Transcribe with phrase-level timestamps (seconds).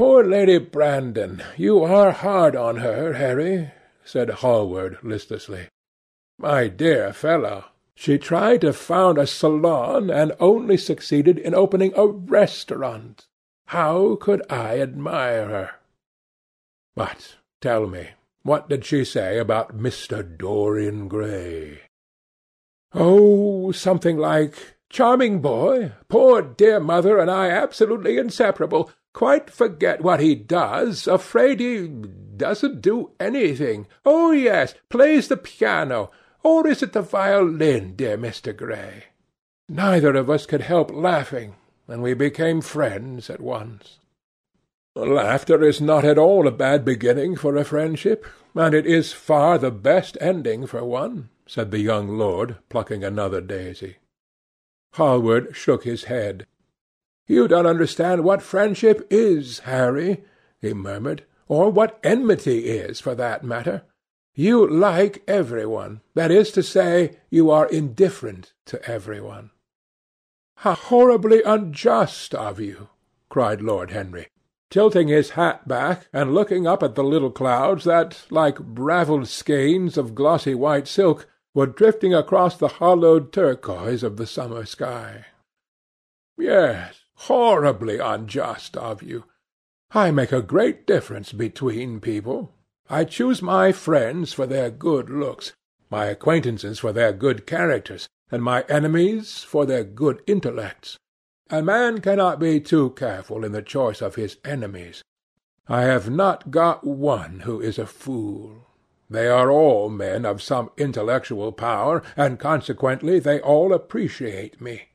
[0.00, 1.42] Poor Lady Brandon!
[1.58, 5.68] You are hard on her, Harry," said Hallward listlessly.
[6.38, 12.06] "My dear fellow, she tried to found a salon, and only succeeded in opening a
[12.06, 13.26] restaurant.
[13.66, 15.70] How could I admire her?
[16.96, 18.12] But tell me,
[18.42, 20.22] what did she say about Mr.
[20.22, 21.82] Dorian Gray?"
[22.94, 25.92] "Oh, something like, 'Charming boy.
[26.08, 28.90] Poor dear mother and I absolutely inseparable.
[29.12, 31.06] Quite forget what he does.
[31.06, 33.86] Afraid he doesn't do anything.
[34.04, 36.10] Oh yes, plays the piano.
[36.42, 38.56] Or is it the violin, dear Mr.
[38.56, 39.04] Gray?'
[39.68, 41.56] Neither of us could help laughing,
[41.86, 43.98] and we became friends at once."
[44.96, 49.58] "Laughter is not at all a bad beginning for a friendship, and it is far
[49.58, 53.96] the best ending for one," said the young lord, plucking another daisy.
[54.94, 56.46] Hallward shook his head.
[57.30, 60.24] "You don't understand what friendship is, Harry,"
[60.60, 63.82] he murmured, "or what enmity is, for that matter.
[64.34, 69.52] You like every one; that is to say, you are indifferent to every one."
[70.56, 72.88] "How horribly unjust of you!"
[73.28, 74.26] cried Lord Henry,
[74.68, 79.96] tilting his hat back and looking up at the little clouds that, like ravelled skeins
[79.96, 85.26] of glossy white silk, were drifting across the hollowed turquoise of the summer sky.
[86.36, 89.24] "Yes, horribly unjust of you.
[89.92, 92.54] I make a great difference between people.
[92.88, 95.52] I choose my friends for their good looks,
[95.90, 100.96] my acquaintances for their good characters, and my enemies for their good intellects.
[101.50, 105.02] A man cannot be too careful in the choice of his enemies.
[105.68, 108.66] I have not got one who is a fool.
[109.10, 114.89] They are all men of some intellectual power, and consequently they all appreciate me.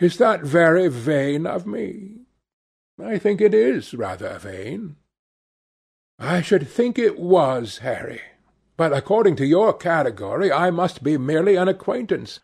[0.00, 2.26] Is that very vain of me?
[3.02, 4.96] I think it is rather vain.
[6.18, 8.20] I should think it was, Harry.
[8.76, 12.40] But according to your category I must be merely an acquaintance.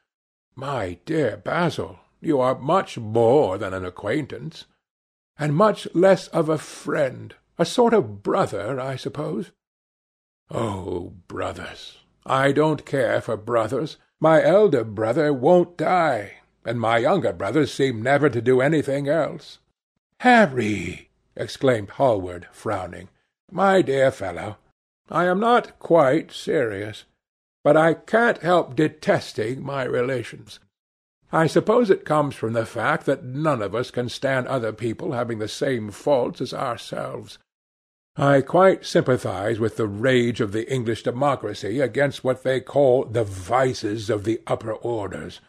[0.55, 4.67] My dear Basil, you are much more than an acquaintance,
[5.39, 9.51] and much less of a friend, a sort of brother, I suppose.
[10.51, 11.99] Oh, brothers!
[12.27, 13.97] I don't care for brothers.
[14.21, 19.59] My elder brother won't die, and my younger brothers seem never to do anything else.
[20.21, 21.09] Harry!
[21.37, 23.09] exclaimed Hallward, frowning.
[23.51, 24.59] My dear fellow,
[25.09, 27.05] I am not quite serious,
[27.65, 30.61] but I can't help detesting my relations.
[31.33, 35.13] I suppose it comes from the fact that none of us can stand other people
[35.13, 37.39] having the same faults as ourselves.
[38.17, 43.25] I quite sympathize with the rage of the English democracy against what they call the
[43.25, 45.41] vices of the upper orders.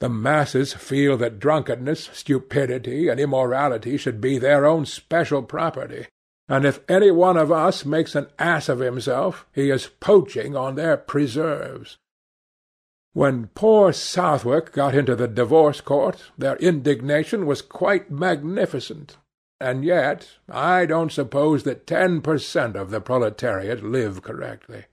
[0.00, 6.06] The masses feel that drunkenness, stupidity, and immorality should be their own special property
[6.48, 10.74] and if any one of us makes an ass of himself, he is poaching on
[10.74, 11.96] their preserves.
[13.14, 19.16] When poor Southwark got into the divorce court, their indignation was quite magnificent.
[19.60, 24.86] And yet I don't suppose that ten per cent of the proletariat live correctly.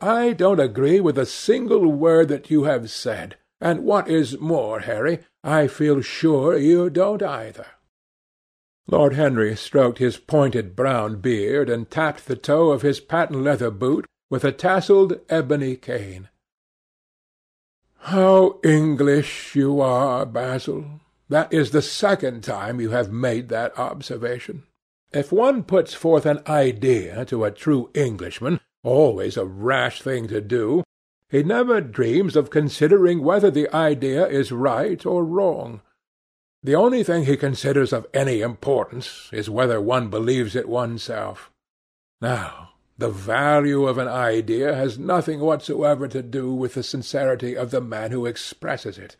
[0.00, 4.80] I don't agree with a single word that you have said, and what is more,
[4.80, 7.66] Harry, I feel sure you don't either.
[8.86, 13.70] Lord Henry stroked his pointed brown beard and tapped the toe of his patent leather
[13.70, 16.28] boot with a tasselled ebony cane.
[17.98, 21.00] "How English you are, Basil!
[21.28, 24.64] That is the second time you have made that observation.
[25.12, 30.40] If one puts forth an idea to a true Englishman, always a rash thing to
[30.40, 30.82] do,
[31.30, 35.80] he never dreams of considering whether the idea is right or wrong.
[36.62, 41.50] The only thing he considers of any importance is whether one believes it oneself.
[42.20, 47.70] Now, the value of an idea has nothing whatsoever to do with the sincerity of
[47.70, 49.16] the man who expresses it.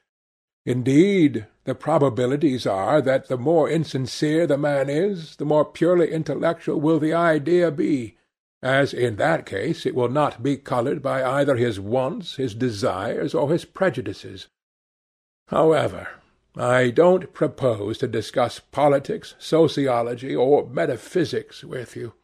[0.66, 6.78] Indeed, the probabilities are that the more insincere the man is, the more purely intellectual
[6.78, 8.18] will the idea be,
[8.62, 13.34] as in that case it will not be coloured by either his wants, his desires,
[13.34, 14.48] or his prejudices.
[15.48, 16.09] However,
[16.57, 22.15] I don't propose to discuss politics, sociology, or metaphysics with you.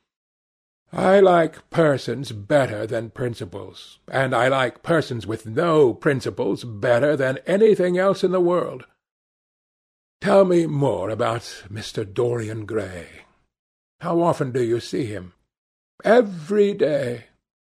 [0.93, 7.39] I like persons better than principles, and I like persons with no principles better than
[7.47, 8.87] anything else in the world.
[10.21, 12.11] Tell me more about Mr.
[12.11, 13.25] Dorian Gray.
[14.01, 15.33] How often do you see him?
[16.05, 17.25] Every day.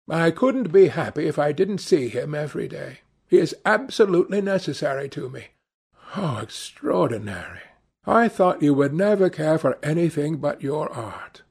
[0.10, 3.00] I couldn't be happy if I didn't see him every day.
[3.28, 5.48] He is absolutely necessary to me.
[5.94, 7.62] How extraordinary!
[8.06, 11.44] I thought you would never care for anything but your art.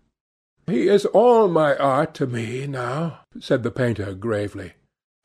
[0.66, 4.72] He is all my art to me now, said the painter gravely.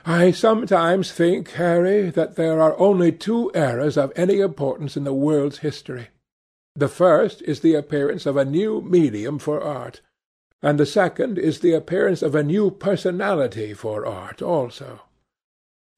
[0.06, 5.14] I sometimes think, Harry, that there are only two eras of any importance in the
[5.14, 6.08] world's history.
[6.76, 10.00] The first is the appearance of a new medium for art,
[10.64, 15.02] and the second is the appearance of a new personality for art also.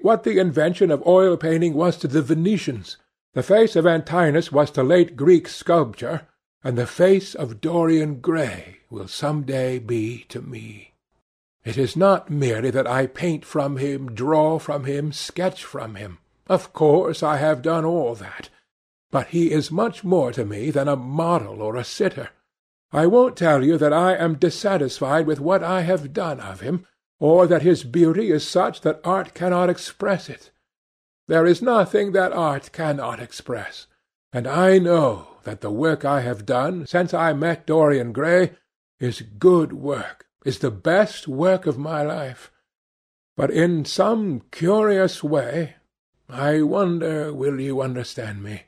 [0.00, 2.96] What the invention of oil painting was to the Venetians,
[3.32, 6.26] the face of Antinous was to late Greek sculpture,
[6.64, 10.94] and the face of Dorian Gray will some day be to me.
[11.64, 16.18] It is not merely that I paint from him, draw from him, sketch from him.
[16.48, 18.48] Of course I have done all that.
[19.12, 22.30] But he is much more to me than a model or a sitter.
[22.92, 26.86] I won't tell you that I am dissatisfied with what I have done of him,
[27.18, 30.50] or that his beauty is such that art cannot express it.
[31.28, 33.86] There is nothing that art cannot express,
[34.32, 38.52] and I know that the work I have done since I met Dorian Gray
[39.00, 42.52] is good work is the best work of my life.
[43.36, 45.74] But in some curious way,
[46.28, 48.62] I wonder will you understand me,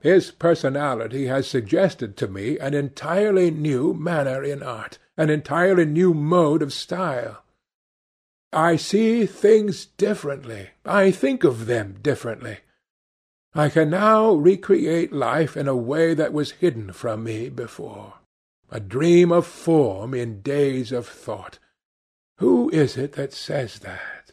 [0.00, 6.12] his personality has suggested to me an entirely new manner in art, an entirely new
[6.12, 7.42] mode of style.
[8.52, 10.70] I see things differently.
[10.84, 12.58] I think of them differently.
[13.54, 18.14] I can now recreate life in a way that was hidden from me before
[18.70, 21.58] a dream of form in days of thought.
[22.38, 24.32] Who is it that says that?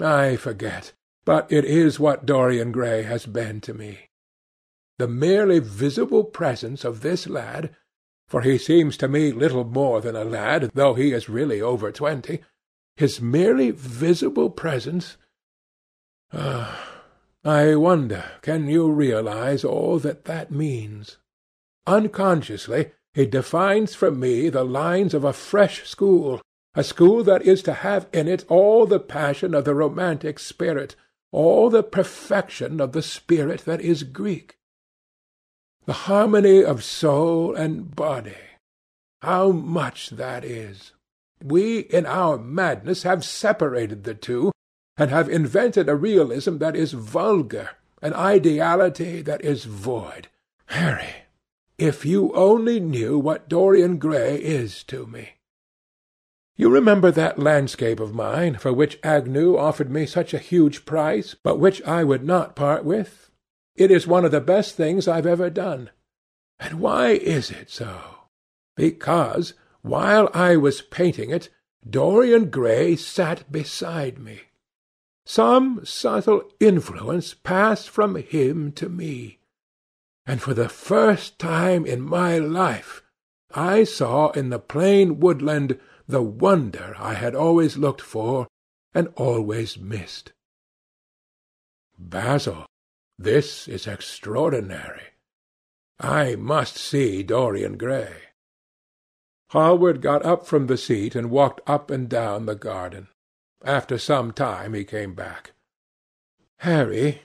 [0.00, 0.92] I forget,
[1.24, 4.08] but it is what Dorian Gray has been to me.
[4.98, 7.74] The merely visible presence of this lad,
[8.28, 11.90] for he seems to me little more than a lad, though he is really over
[11.90, 12.42] twenty,
[12.96, 15.16] his merely visible presence.
[16.32, 17.02] Ah,
[17.44, 21.18] I wonder, can you realize all that that means?
[21.86, 26.40] Unconsciously, he defines for me the lines of a fresh school,
[26.74, 30.96] a school that is to have in it all the passion of the romantic spirit,
[31.32, 34.56] all the perfection of the spirit that is Greek.
[35.86, 38.36] The harmony of soul and body.
[39.20, 40.92] How much that is!
[41.42, 44.50] We, in our madness, have separated the two,
[44.96, 47.70] and have invented a realism that is vulgar,
[48.00, 50.28] an ideality that is void.
[50.66, 51.26] Harry,
[51.76, 55.34] if you only knew what Dorian Gray is to me.
[56.56, 61.34] You remember that landscape of mine, for which Agnew offered me such a huge price,
[61.34, 63.30] but which I would not part with?
[63.76, 65.90] It is one of the best things I've ever done.
[66.58, 68.00] And why is it so?
[68.76, 71.48] Because, while I was painting it,
[71.88, 74.42] Dorian Gray sat beside me.
[75.26, 79.38] Some subtle influence passed from him to me
[80.26, 83.02] and for the first time in my life
[83.54, 85.78] I saw in the plain woodland
[86.08, 88.48] the wonder I had always looked for
[88.94, 90.32] and always missed.
[91.98, 92.66] Basil,
[93.18, 95.02] this is extraordinary.
[96.00, 98.14] I must see Dorian Gray.
[99.50, 103.08] Hallward got up from the seat and walked up and down the garden.
[103.64, 105.52] After some time he came back.
[106.58, 107.22] Harry,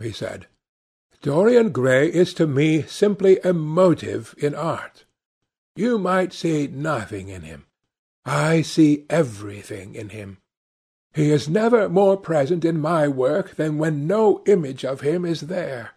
[0.00, 0.46] he said,
[1.20, 5.04] Dorian Gray is to me simply a motive in art.
[5.74, 7.66] You might see nothing in him.
[8.24, 10.38] I see everything in him.
[11.14, 15.42] He is never more present in my work than when no image of him is
[15.42, 15.92] there.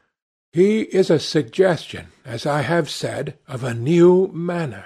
[0.53, 4.85] He is a suggestion, as I have said, of a new manner.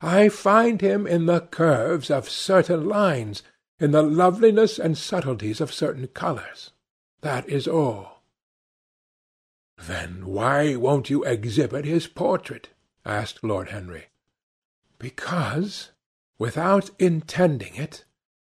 [0.00, 3.44] I find him in the curves of certain lines,
[3.78, 6.72] in the loveliness and subtleties of certain colours.
[7.20, 8.22] That is all.
[9.78, 12.70] "Then why won't you exhibit his portrait?"
[13.04, 14.06] asked Lord Henry.
[14.98, 15.90] "Because,
[16.36, 18.04] without intending it,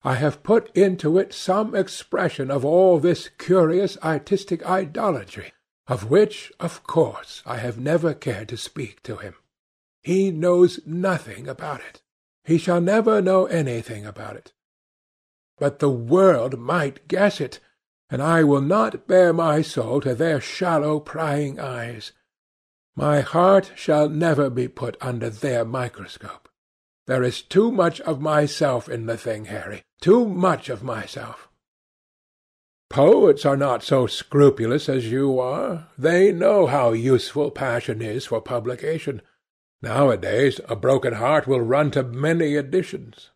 [0.05, 5.51] I have put into it some expression of all this curious artistic idolatry,
[5.87, 9.35] of which, of course, I have never cared to speak to him.
[10.01, 12.01] He knows nothing about it.
[12.45, 14.53] He shall never know anything about it.
[15.57, 17.59] But the world might guess it
[18.09, 22.11] and I will not bare my soul to their shallow prying eyes.
[22.95, 26.44] My heart shall never be put under their microscope.
[27.07, 31.49] There is too much of myself in the thing, Harry, too much of myself.
[32.89, 35.87] Poets are not so scrupulous as you are.
[35.97, 39.21] They know how useful passion is for publication.
[39.81, 43.31] Nowadays a broken heart will run to many editions.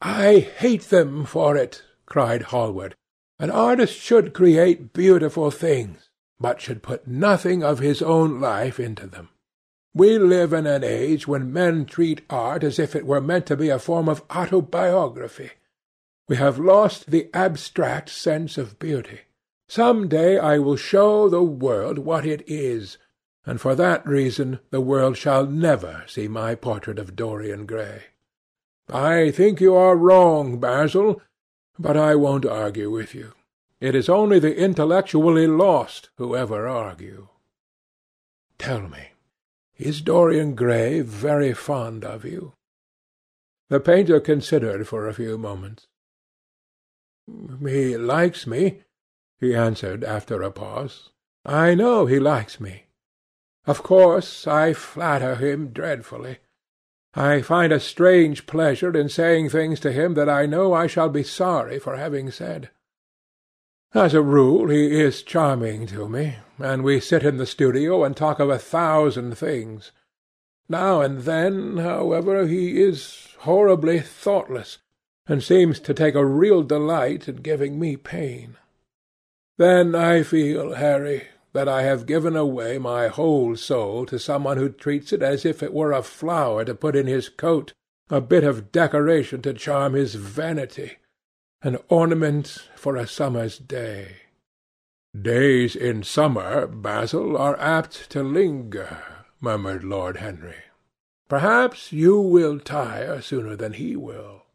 [0.00, 2.94] I hate them for it, cried Hallward.
[3.38, 6.10] An artist should create beautiful things.
[6.40, 9.28] but should put nothing of his own life into them.
[9.92, 13.56] We live in an age when men treat art as if it were meant to
[13.56, 15.50] be a form of autobiography.
[16.28, 19.22] We have lost the abstract sense of beauty.
[19.68, 22.98] Some day I will show the world what it is,
[23.44, 28.02] and for that reason the world shall never see my portrait of Dorian Gray.
[28.88, 31.20] I think you are wrong, Basil,
[31.78, 33.32] but I won't argue with you.
[33.80, 37.28] It is only the intellectually lost who ever argue.
[38.58, 39.10] Tell me,
[39.80, 42.54] is Dorian Gray very fond of you?
[43.68, 45.86] The painter considered for a few moments.
[47.64, 48.82] He likes me,
[49.38, 51.10] he answered after a pause.
[51.44, 52.86] I know he likes me.
[53.66, 56.38] Of course I flatter him dreadfully.
[57.14, 61.08] I find a strange pleasure in saying things to him that I know I shall
[61.08, 62.70] be sorry for having said.
[63.92, 68.16] As a rule he is charming to me, and we sit in the studio and
[68.16, 69.90] talk of a thousand things.
[70.68, 74.78] Now and then, however, he is horribly thoughtless,
[75.26, 78.56] and seems to take a real delight in giving me pain.
[79.58, 84.56] Then I feel, Harry, that I have given away my whole soul to some one
[84.56, 87.72] who treats it as if it were a flower to put in his coat,
[88.08, 90.98] a bit of decoration to charm his vanity,
[91.62, 94.16] an ornament for a summer's day.
[95.20, 99.02] Days in summer, Basil, are apt to linger,
[99.40, 100.54] murmured Lord Henry.
[101.28, 104.46] Perhaps you will tire sooner than he will.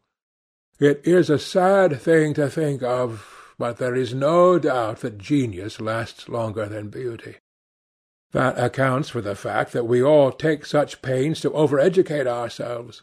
[0.80, 5.80] It is a sad thing to think of, but there is no doubt that genius
[5.80, 7.36] lasts longer than beauty.
[8.32, 13.02] That accounts for the fact that we all take such pains to over-educate ourselves.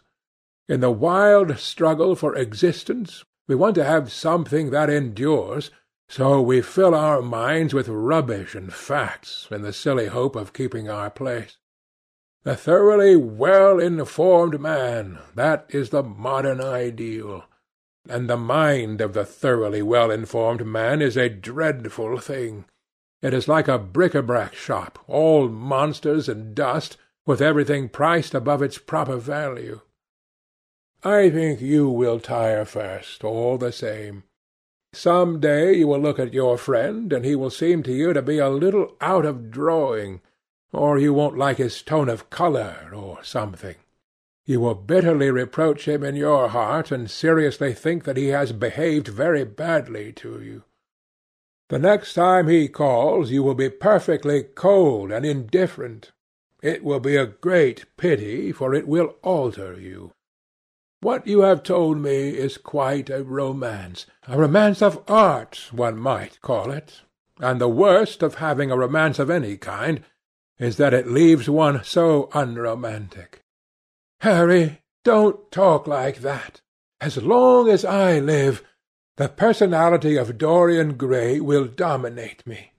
[0.67, 5.71] In the wild struggle for existence, we want to have something that endures,
[6.07, 10.89] so we fill our minds with rubbish and facts in the silly hope of keeping
[10.89, 11.57] our place.
[12.43, 17.45] The thoroughly well-informed man, that is the modern ideal.
[18.09, 22.65] And the mind of the thoroughly well-informed man is a dreadful thing.
[23.21, 28.77] It is like a bric-a-brac shop, all monsters and dust, with everything priced above its
[28.77, 29.79] proper value.
[31.05, 34.23] I think you will tire first, all the same.
[34.93, 38.21] Some day you will look at your friend, and he will seem to you to
[38.21, 40.21] be a little out of drawing,
[40.71, 43.75] or you won't like his tone of colour, or something.
[44.45, 49.09] You will bitterly reproach him in your heart, and seriously think that he has behaved
[49.09, 50.63] very badly to you.
[51.67, 56.13] The next time he calls you will be perfectly cold and indifferent.
[56.61, 60.13] It will be a great pity, for it will alter you.
[61.03, 66.39] What you have told me is quite a romance, a romance of art, one might
[66.39, 67.01] call it.
[67.41, 70.05] And the worst of having a romance of any kind
[70.59, 73.43] is that it leaves one so unromantic.
[74.21, 76.61] Harry, don't talk like that.
[77.01, 78.63] As long as I live,
[79.17, 82.71] the personality of Dorian Gray will dominate me.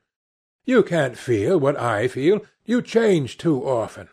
[0.64, 2.40] You can't feel what I feel.
[2.64, 4.08] You change too often.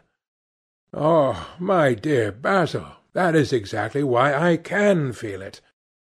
[0.94, 5.62] Oh, my dear Basil, that is exactly why I can feel it.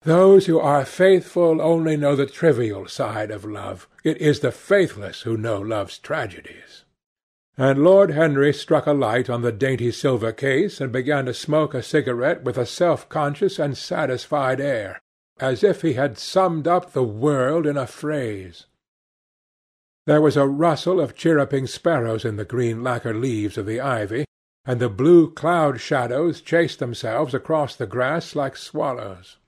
[0.02, 3.88] Those who are faithful only know the trivial side of love.
[4.02, 6.84] It is the faithless who know love's tragedies.
[7.56, 11.74] And Lord Henry struck a light on the dainty silver case and began to smoke
[11.74, 15.00] a cigarette with a self-conscious and satisfied air,
[15.38, 18.66] as if he had summed up the world in a phrase.
[20.06, 24.24] There was a rustle of chirruping sparrows in the green lacquer leaves of the ivy,
[24.64, 29.38] and the blue cloud shadows chased themselves across the grass like swallows.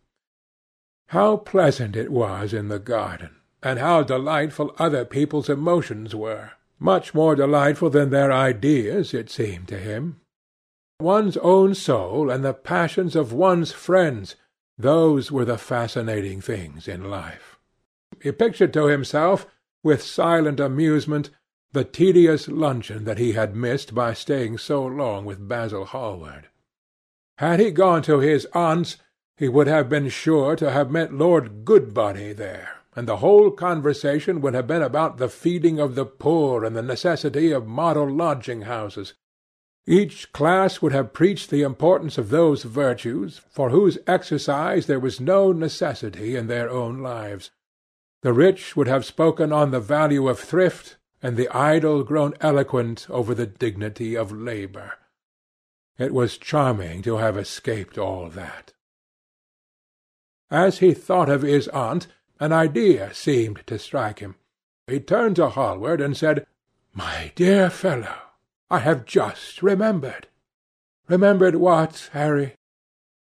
[1.09, 6.53] How pleasant it was in the garden, and how delightful other people's emotions were!
[6.81, 10.21] Much more delightful than their ideas, it seemed to him.
[11.01, 14.37] One's own soul and the passions of one's friends,
[14.77, 17.59] those were the fascinating things in life.
[18.21, 19.47] He pictured to himself,
[19.83, 21.31] with silent amusement,
[21.75, 26.47] the tedious luncheon that he had missed by staying so long with Basil Hallward.
[27.39, 28.99] Had he gone to his aunt's,
[29.37, 34.41] he would have been sure to have met Lord Goodbody there, and the whole conversation
[34.41, 39.15] would have been about the feeding of the poor and the necessity of model lodging-houses.
[39.85, 45.21] Each class would have preached the importance of those virtues for whose exercise there was
[45.21, 47.51] no necessity in their own lives.
[48.23, 53.07] The rich would have spoken on the value of thrift, and the idle grown eloquent
[53.09, 54.93] over the dignity of labour.
[55.97, 58.75] It was charming to have escaped all that.
[60.51, 64.35] As he thought of his aunt, an idea seemed to strike him.
[64.87, 66.47] He turned to Hallward and said,
[66.93, 68.19] "My dear fellow,
[68.71, 70.29] I have just remembered."
[71.09, 72.57] "Remembered what, Harry?"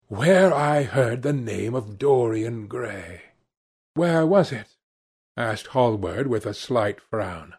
[0.08, 3.34] "Where I heard the name of Dorian Gray."
[3.96, 4.78] "Where was it?"
[5.36, 7.56] asked Hallward with a slight frown.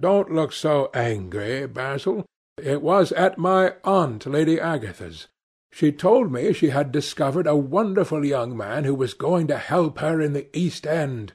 [0.00, 2.24] "Don't look so angry, Basil.
[2.58, 5.28] It was at my aunt Lady Agatha's.
[5.70, 9.98] She told me she had discovered a wonderful young man who was going to help
[9.98, 11.34] her in the East End,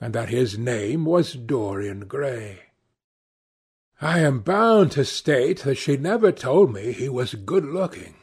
[0.00, 2.60] and that his name was Dorian Gray.
[4.00, 8.14] I am bound to state that she never told me he was good-looking.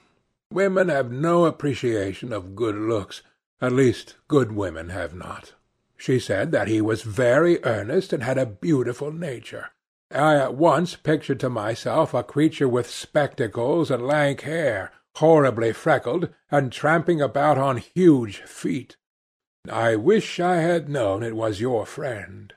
[0.51, 3.21] Women have no appreciation of good looks;
[3.61, 5.53] at least, good women have not.
[6.01, 9.69] She said that he was very earnest and had a beautiful nature.
[10.09, 16.29] I at once pictured to myself a creature with spectacles and lank hair horribly freckled,
[16.49, 18.95] and tramping about on huge feet.
[19.69, 22.51] I wish I had known it was your friend."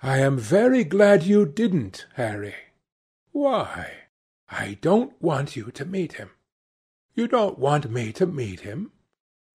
[0.00, 2.54] "I am very glad you didn't, Harry."
[3.32, 4.04] "Why?"
[4.48, 6.30] "I don't want you to meet him."
[7.14, 8.92] "You don't want me to meet him?"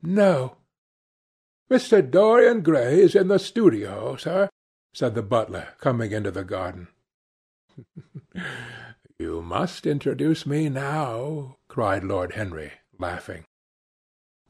[0.02, 0.58] "No."
[1.72, 2.02] "Mr.
[2.02, 4.50] Dorian Gray is in the studio, sir,"
[4.94, 6.90] said the butler, coming into the garden.
[9.18, 13.46] "You must introduce me now," cried Lord Henry, laughing.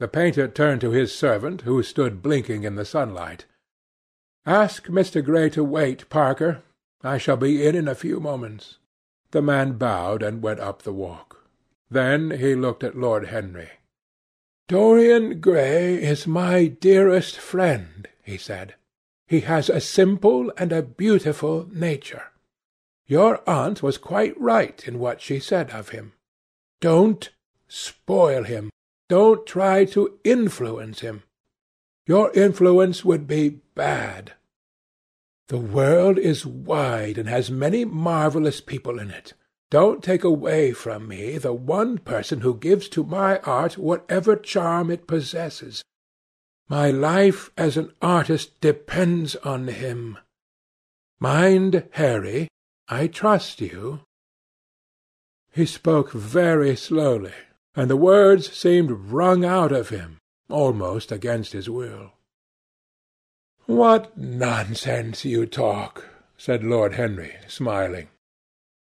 [0.00, 3.46] The painter turned to his servant, who stood blinking in the sunlight.
[4.44, 5.24] "Ask Mr.
[5.24, 6.64] Gray to wait, Parker.
[7.04, 8.78] I shall be in in a few moments."
[9.30, 11.48] The man bowed and went up the walk.
[11.88, 13.70] Then he looked at Lord Henry.
[14.68, 18.74] "Dorian Gray is my dearest friend," he said.
[19.26, 22.32] "He has a simple and a beautiful nature.
[23.06, 26.12] Your aunt was quite right in what she said of him.
[26.80, 27.30] Don't
[27.68, 28.70] spoil him.
[29.08, 31.22] Don't try to influence him.
[32.06, 34.32] Your influence would be bad.
[35.48, 39.34] The world is wide and has many marvellous people in it.
[39.72, 44.90] Don't take away from me the one person who gives to my art whatever charm
[44.90, 45.82] it possesses.
[46.68, 50.18] My life as an artist depends on him.
[51.20, 52.48] Mind, Harry,
[52.86, 54.00] I trust you."
[55.50, 57.32] He spoke very slowly,
[57.74, 60.18] and the words seemed wrung out of him,
[60.50, 62.12] almost against his will.
[63.64, 68.08] "What nonsense you talk!" said Lord Henry, smiling;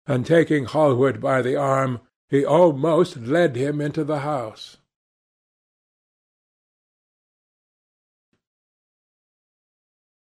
[0.07, 4.79] and taking Hallward by the arm, he almost led him into the house.